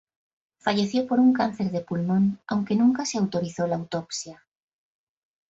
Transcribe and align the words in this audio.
Falleció 0.57 1.05
por 1.05 1.19
un 1.19 1.31
cáncer 1.31 1.69
de 1.69 1.81
pulmón 1.81 2.39
aunque 2.47 2.75
nunca 2.75 3.05
se 3.05 3.19
autorizó 3.19 3.67
la 3.67 3.75
autopsia. 3.75 4.43